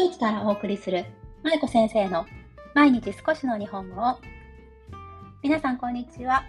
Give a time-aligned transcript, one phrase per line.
[0.00, 1.04] ドイツからお送りする
[1.42, 2.24] 舞子先生の
[2.74, 4.16] 毎日少しの日本語を。
[5.42, 6.46] 皆さんこんにちは。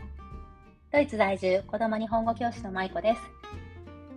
[0.89, 3.21] ドイツ在住子供日本語教師の舞子です。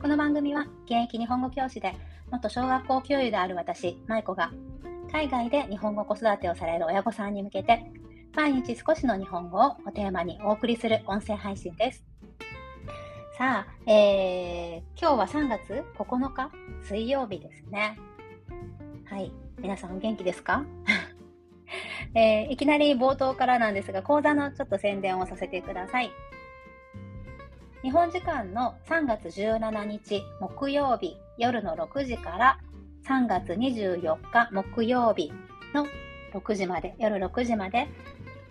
[0.00, 1.96] この番組は現役日本語教師で
[2.30, 4.52] 元小学校教諭である私舞子が
[5.10, 7.90] 海外で日本語子育てをされる親御さんに向けて
[8.36, 12.04] 毎日少しの日本語をおテーマにお送りする音声配信です。
[13.36, 16.52] さあ、えー、今日は3月9日
[16.84, 17.98] 水曜日ですね。
[19.14, 19.30] はい。
[19.60, 20.64] 皆さんお元気ですか、
[22.16, 26.10] えー、いきなり冒頭からなんですが、講座のちょっと宣伝をさせてください。
[27.82, 32.58] 日本時間の3月17日木曜日夜の6時から
[33.04, 35.32] 3月24日木曜日
[35.72, 35.86] の
[36.32, 37.86] 6時まで、夜6時まで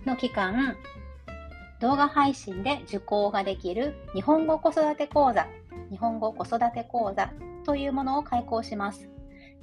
[0.05, 0.77] の期間、
[1.81, 5.45] 動画配信で受講ができる日本語子育て講座、
[5.91, 7.33] 日本語子育て講座
[7.65, 9.12] というものを開講します。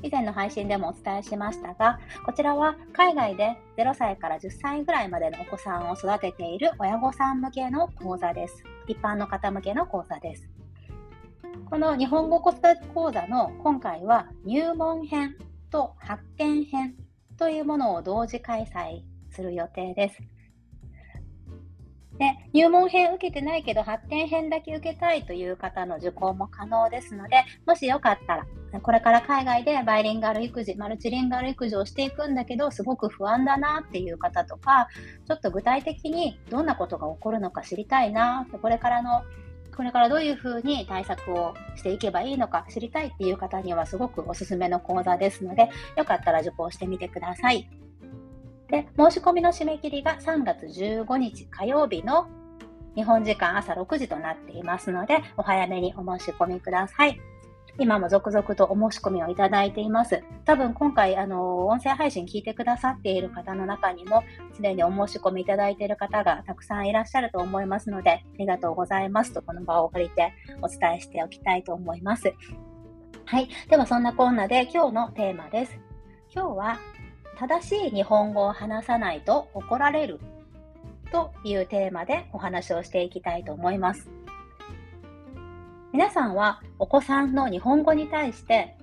[0.03, 8.63] 以前の配信でもお伝えしましたが、こちらは海外で0歳から10歳ぐらいまでのお子さんを育てている親御さん向けの講座です。
[8.87, 10.49] 一般の方向けの講座です。
[11.69, 15.37] この日本語子育て講座の今回は入門編
[15.71, 16.95] と発見編
[17.39, 20.19] というものを同時開催する予定です。
[22.19, 28.47] で入門編受けてないけど発展編だけ受けたいという方の受講も可能ですのでもしよかったら
[28.83, 34.89] これから海外でバイリンガル育児マルチリンガル育児をしていくんだけどすごく不安だなっていう方とか
[35.27, 39.23] ちょっと具体的にどんなことが起こるのか知りたいなこれからの
[39.77, 47.69] これからどういうふうに対策をしていけばいいのか知りたいっていう方にはすごくおすすめの講座ですのでよかったら受講してみてください。
[48.71, 52.29] で、申し込みの締め切りが3月15日火曜日の
[52.95, 57.21] 日本時間朝6時となっていますので、お早めにお申し込みください。
[57.79, 60.23] 今も続々とお申し込みをいただいています。
[60.45, 64.23] 多分今回、あの、音声配信聞いてくださっている方の中にも、
[64.55, 72.35] すでにお申し込みいただいている方がたくさんいらっしゃると思いますので、ありがとうございますと、この場を借りてお伝えしておきたいと思います。
[73.25, 73.49] はい。
[73.69, 75.79] では、そんなこんなで今日のテーマです。
[76.35, 76.79] 今日は、
[77.39, 80.21] 正しい日本語を話さないと怒られる
[81.11, 84.11] というテーマでお話をしていきたいと思います。
[85.93, 88.77] 皆さんはお子さんの日本語に対して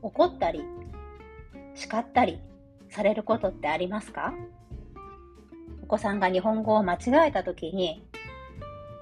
[0.00, 0.62] 怒ったり
[1.74, 2.40] 叱ったり
[2.88, 4.32] されることってありますか？
[5.82, 8.04] お子さんが日本語を間違えた時に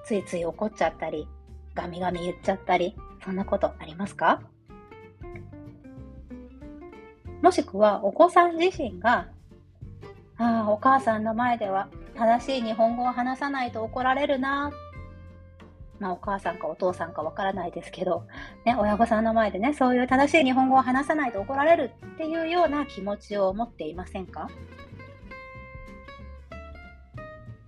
[0.05, 1.27] ついつい怒っちゃったり
[1.75, 4.41] ガミガミ言っちゃったりそんなことありますか？
[7.43, 9.27] もしくはお子さん自身が、
[10.37, 14.71] ああ、お母さんの前では正しい日本語を話さないと怒られるな。
[15.99, 18.25] まあ、お母さんかお父さんかわからないですけど、
[18.65, 24.49] ね、親御さんの前でね、そういう正しい日本語を話さないと怒られるっていうような気持ちを持っていませんか？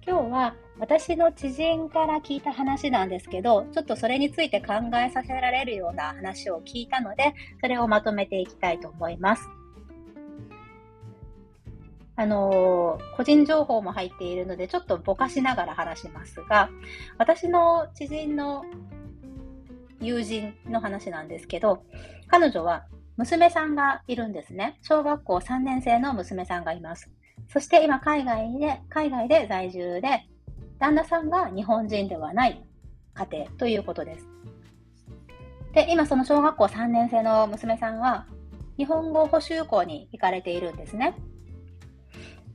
[0.07, 9.47] 今日は私の知人から聞いた話なんですけど、ちょっとそれについて考えさせられるような話を聞いたので、それをまとめていきたいと思います。
[12.15, 16.69] あのー、個人情報も入っているので、ちょっとぼかしながら話しますが、
[17.17, 18.63] 私の知人の
[20.01, 21.83] 友人の話なんですけど、
[22.27, 22.85] 彼女は
[23.17, 24.77] 娘さんがいるんですね。
[24.81, 27.09] 小学校3年生の娘さんがいます。
[27.47, 30.27] そして今海外で、海外で在住で、
[30.79, 32.65] 旦那さんが日本人ではない
[33.13, 34.27] 家庭ということです。
[35.73, 38.25] で、今その小学校3年生の娘さんは、
[38.77, 41.15] 日本語補習校に行かれているんですね。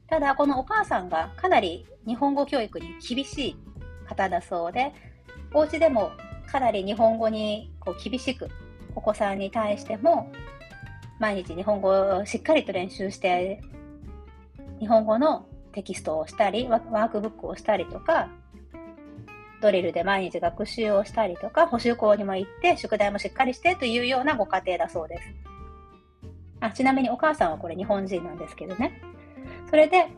[0.09, 3.57] ただ、このお母さんがかなり日本語教育に厳しい
[4.07, 4.93] 方だそうで、
[5.53, 6.13] お家でも
[6.47, 8.49] かなり日本語にこう厳しく、
[8.95, 10.31] お子さんに対しても、
[11.19, 13.61] 毎日日本語をしっかりと練習して、
[14.79, 18.29] 日本語のテキストをしたり、ワークブックをしたりとか、
[19.61, 25.23] ドリルで毎日学習をしたりとか、補習校にも行って、宿題もしっかりしてというようなご家庭だそうです。
[26.61, 29.01] あちなみにお母さんはこれ日本人なんですけどね。
[29.69, 30.09] それで、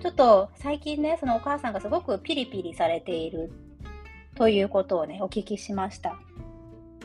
[0.00, 3.52] ちょっと最近ね、そのお母さんがすごくピリピリされている
[4.34, 6.16] ということをね、お聞きしました。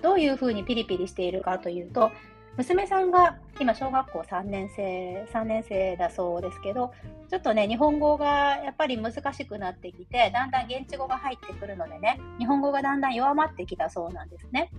[0.01, 2.11] どういうふうにピリピリしているかというと、
[2.57, 6.93] 娘さんが今小学校3年生、3年生だそうですけど、
[7.29, 14.71] ちょっとね、日本語がやっぱり難しくなってきて、だんだん現地語が入ってくるのでね、日本語がだんだん弱まってきたそうなんですね。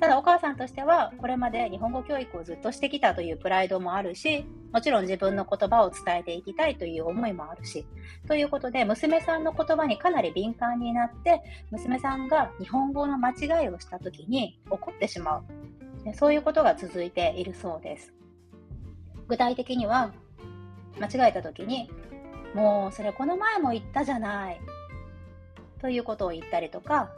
[0.00, 7.86] ただお母さんとしてはこれまで日本語教育をずっとしてきたというプライドもあるしもちろん自分の言葉を伝えていきたいという思いもあるし
[8.26, 15.44] ということで娘さんの言葉にかなり敏感になって娘さんが日本語の間違いをした時に怒ってしまう。
[16.14, 18.14] そういうことが続いているそうです。
[19.26, 20.12] 具体的には、
[20.98, 21.90] 間違えた時に、
[22.54, 24.60] もうそれこの前も言ったじゃない。
[25.80, 27.10] ということを言ったりとか、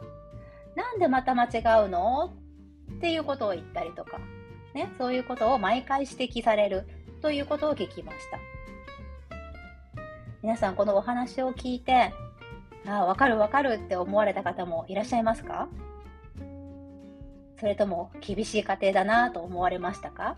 [0.75, 2.33] なんでまた間違うの？
[2.97, 4.19] っていうことを言ったりとか、
[4.73, 6.87] ね、そういうことを毎回指摘される
[7.21, 8.39] ということを聞きました。
[10.43, 12.13] 皆さん、このお話を聞いて、
[12.87, 15.67] ああ、わかるわかるって思われた方もいらっしゃいますか？
[17.59, 20.35] それとも厳しい家庭だなと思われましたか？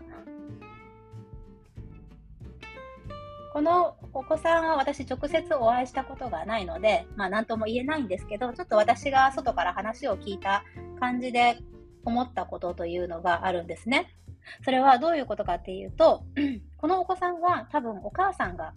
[3.54, 10.64] このお子さんは私直接お会いしたことがないので、まあ何とも言えないんですけど、ちょっと私が外から話を聞いた
[11.00, 11.56] 感じで
[12.04, 14.14] 思ったことというのがあるんですね。
[14.64, 16.24] それはどういうことかっていうと、
[16.76, 18.74] このお子さんは多分お母さんが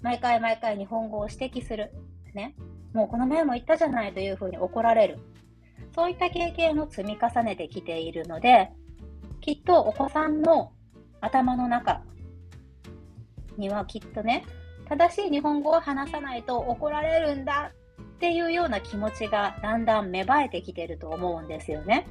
[0.00, 1.92] 毎回毎回日本語を指摘する。
[2.34, 2.54] ね。
[2.92, 5.18] もうこの前も言ったじゃないというふうに怒られる。
[5.94, 8.70] そういった経験を積み重ねてきているので、
[9.40, 10.72] きっとお子さんの
[11.20, 12.02] 頭の中、
[13.56, 14.44] にはきっとね、
[14.88, 22.06] 正しい日本語を話さないと怒られるんだっていうような気持ちがだんだん芽生えてきてると思うんですよね。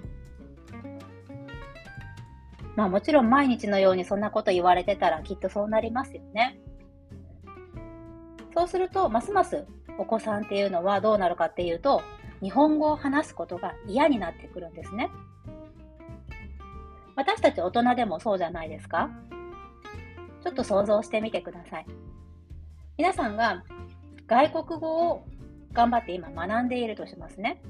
[2.75, 6.60] まあもちろん毎日のようにそんなこと言われてたらきっとそうなりますよね。
[8.56, 9.66] そうすると、ますます
[9.98, 12.02] お子さんっていうのはどうなるかっていうと、
[12.42, 15.10] 日本語を話すことが嫌になってくるんですね。
[17.16, 19.10] 私たち大人でもそうじゃないですか
[20.44, 21.86] ちょっと想像してみてください。
[22.98, 23.64] 皆さんが
[24.28, 25.25] 外国語を
[25.72, 27.62] 頑張って今学んでいるとしますね。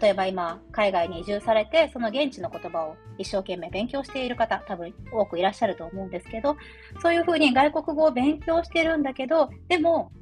[0.00, 6.56] 例えば今、海外に移住されて、その現地の言葉を一生懸命勉強している方、多分多くいらっしゃると思うんですけど、
[7.02, 10.12] そういうふうに外国語を勉強してるんだけど、でも、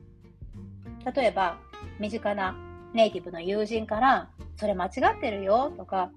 [1.15, 1.59] 例えば
[1.99, 2.57] 身近な
[2.95, 6.11] ネイティブの友人から、それ間違ってるよとか、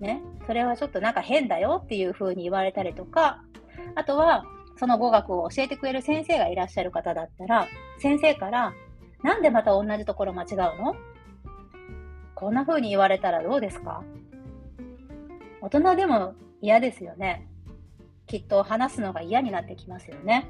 [0.00, 3.42] ね、それはちょっとなんか変だよっていうふうに言われたりとか、
[3.94, 4.44] あとは、
[4.76, 7.68] その語学を教えてくれる先生がいらっしゃる方だったら、
[8.00, 8.72] 先生から、
[9.22, 10.96] なんでまた同じところ間違うの？
[12.42, 14.02] こんな風に言われたらどうですか？
[15.60, 17.46] 大人でも嫌ですよね。
[18.26, 20.48] きっと話すのが嫌になってきますよね。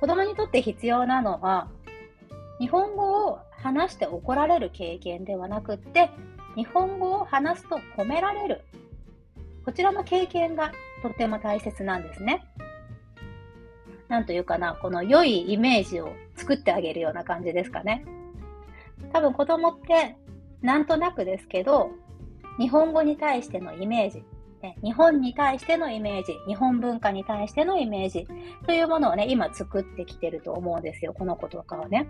[0.00, 1.68] 子供にとって必要なのは、
[2.58, 6.08] 日本語を話して怒られる経験ではなくって、
[6.54, 8.62] 日本語を話すと褒められる
[9.66, 10.72] こちらの経験が
[11.02, 12.42] とても大切なんですね。
[14.08, 18.06] なんというかな、この良いイメージを作ってあげるような感じですかね。
[19.12, 20.16] 多分子供って
[20.62, 21.90] なんとなくですけど、
[22.58, 24.24] 日本語に対してのイメージ、
[24.62, 28.26] ね、日本に対してのイメージ、日本文化に対してのイメージ
[28.66, 32.08] というものをね、今作ってきてると思うんですよ、この子とかはね。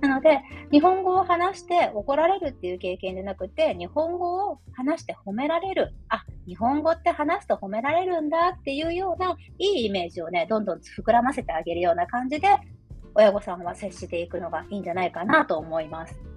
[0.00, 5.94] なので、日本語を話して怒られるっていう経験じゃなくて、日本語を話して褒められる。
[6.08, 12.48] あ、日本語って話すと褒められるんだっていうようないいイメージをね、どんどん膨らませてあげるような感じで、
[13.14, 16.35] 親御さんは接していくのがいいんじゃないかなと思います。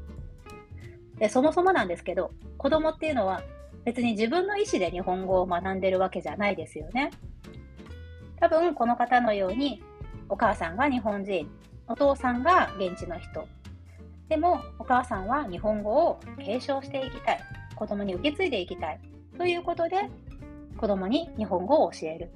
[1.20, 3.42] でそもそもなんですけど、子供っていうのは
[3.86, 7.12] 別に自分の意思で日本語を学んでるわけじゃないですよね。
[8.40, 9.84] 多分この方のように
[10.30, 11.50] お母さんが日本人、
[11.88, 13.48] お父さんが現地の人。
[14.30, 17.40] でもお母さんは日本語を継承していきたい。
[17.76, 19.00] 子供に受け継いでいきたい。
[19.38, 20.10] ということで
[20.78, 22.30] 子供に日本語を教える。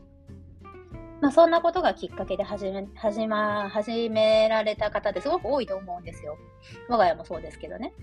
[1.22, 6.38] まあ、そんなことがきっかけで始め始ま始められた方ってすごく多いと思うんですよ。
[6.90, 7.94] 我が家もそうですけどね。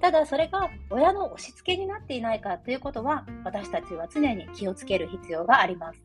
[0.00, 6.00] ただそれが親の押し付けになっていないかということは私たちは常に気をつける必要があります。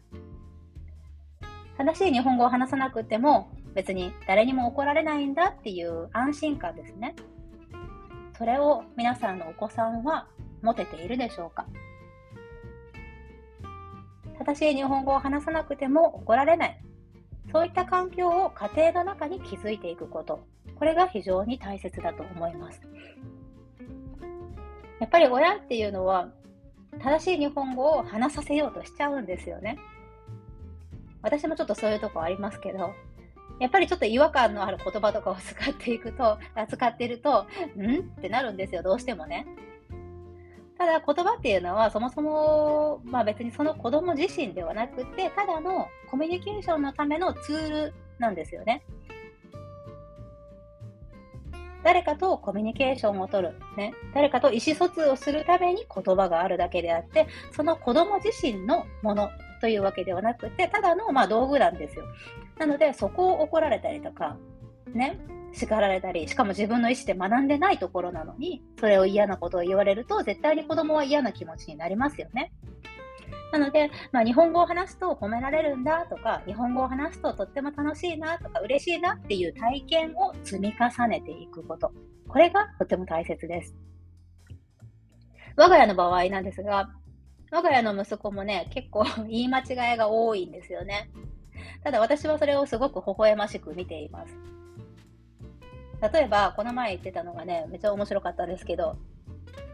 [1.78, 7.16] 正しい日本語を話さなくても別に誰にも怒られないんだっていう安心感ですね。
[8.38, 10.28] それを皆さんのお子さんは
[10.62, 11.66] 持てているでしょうか
[14.40, 16.82] 正しい日本語を話さなくても怒られない。
[17.52, 20.40] そういった環境を家庭の中に築いていくこと。
[20.76, 22.82] これが非常に大切だと思います。
[25.02, 26.30] やっぱり親っていうのは
[27.02, 29.80] 正しい日本語を話させようとしちゃうんですよね。
[31.24, 32.94] 私もちょっとそういうとこありますけど、
[33.60, 36.38] やっぱりちょっと違和感のある言葉とかを使っていくと、
[36.70, 38.00] 使ってると、ん？
[38.00, 39.48] ってなるんですよ、どうしてもね。
[40.78, 48.84] ただ言葉っていうのはそもそも、まあ、別にその子供自身ではなくて、ただのコミュニケーションのためのツールなんですよね。
[51.84, 62.06] 誰かとコミュニケーションをとる、ね、誰かと意思疎通をするために言葉があるだけであって、その子供自身のものというわけではなくて、ただのまあ道具なんですよ。
[62.58, 64.38] なので、そこを怒られたりとか、
[64.94, 65.20] ね、
[65.54, 72.52] 叱られたり、しかも自分の意思で学んでないところなのに、それを嫌なことを言われると、絶対に子供は嫌な気持ちになりますよね。
[73.52, 81.92] なので、まあ、日本語を話すと褒められるんだとか、日本語を話すととっても楽しいなとか、嬉しいなっていう体験を積み重ねていくこと。
[82.28, 83.76] これがとても大切です。
[85.58, 86.90] 我が家の場合なんですが、
[87.52, 91.12] 我が家の息子もね、結構言い間違いが多いんですよね。
[91.84, 94.34] ただ私はそれをすごく微笑ましく見ています。
[96.14, 98.96] 例えば、この前言ってたのがね、めっちゃ面白かったんですけど、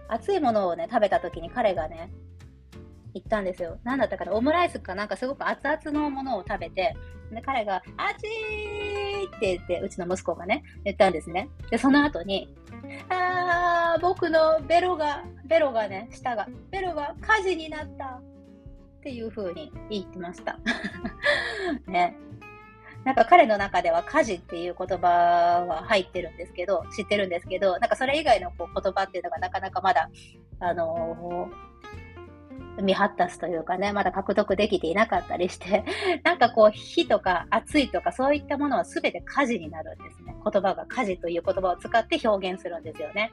[0.10, 2.12] 熱いものをね、食べた時に彼がね、
[3.20, 3.80] 言ったんですよ。
[3.84, 6.96] 何だったかなオムライスかなんかすごく熱々のものを食べて、
[7.32, 11.50] で彼が、熱いって言って、うちの息子がね、言ったんですね。
[11.70, 12.54] で、その後に、
[13.10, 18.22] あー、僕のベロが、ベロがね、舌が、ベロが火事になったっ
[19.02, 20.58] ていう風に言ってました。
[21.88, 22.16] ね。
[23.04, 25.08] なんか彼の中では家事っていう言葉
[25.66, 30.10] は入ってるんですけど、知ってるんですけど、なんかそれ以外のこう言葉っていうのがなかなかまだ、
[30.60, 31.77] あのー、
[32.78, 35.84] 未発達というかね、まだ獲得できていなかったりして、
[36.24, 40.36] なんかこう、火とか熱いとかそういったものは全て家事になるんですね。
[40.44, 43.32] 言葉が家事という言葉を使って表現するんですよね。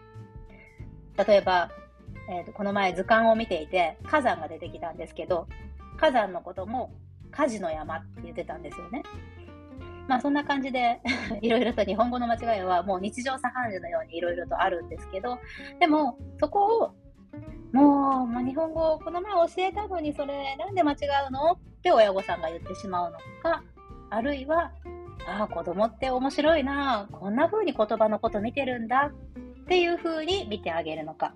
[1.17, 1.71] 例えば、
[2.29, 5.47] えーと、この前図鑑を見ていて火山が出てきたんですけど
[5.99, 6.91] 火山のことも
[7.31, 9.03] 火事の山って言ってたんですよね。
[10.07, 11.01] まあそんな感じで
[11.41, 15.39] いろいろと日本語の間違いはもう日常茶飯事のようにいろいろとあるんですけど
[15.81, 16.95] でもそこを
[17.75, 20.95] もう、まあ、日本語この前教えたのにそれなんで間違
[21.29, 21.53] うの？
[21.53, 23.65] って親御さんが言ってしまうのか。
[24.11, 24.71] あるいは
[25.27, 27.09] ああ子供って面白いな。
[27.11, 29.11] こんな風に言葉のこと見てるんだ。
[29.65, 31.35] っていう風に見てあげるのか。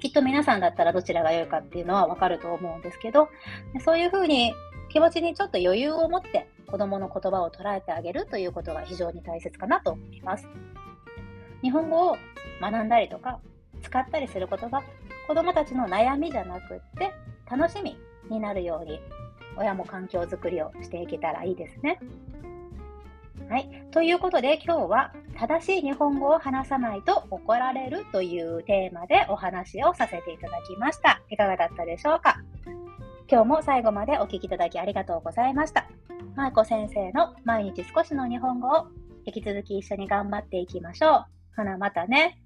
[0.00, 3.28] きっと皆さんだったらどちらが良いかっていうのはわかると思うんですけど、
[3.84, 4.54] そういうふうに
[4.88, 10.48] 気持ちにちょっと余裕を持って子供の言葉を捉えてあげるということが非常に大切かなと思います。
[11.62, 12.16] 日本語を
[12.62, 13.40] 学んだりとか
[13.88, 14.82] 使ったりすることが
[15.26, 17.12] 子供たちの悩みじゃなくって
[17.50, 17.98] 楽しみ
[18.30, 19.00] になるように
[19.56, 21.98] 親も環境づくりをしていけたらいいですね。
[23.48, 23.86] はい。
[23.90, 31.22] ということで今日は正しい日本語を話さないと怒られるというテーマでお話をさせていただきました。
[31.30, 32.42] いかがだったでしょうか？
[33.30, 35.88] 今日も最後までお聴きいただきありがとうございました。
[36.36, 38.88] まいこ先生の毎日少しの日本語を
[39.24, 41.24] 引き続き一緒に頑張っていきましょう。
[41.56, 42.38] ほなまたね。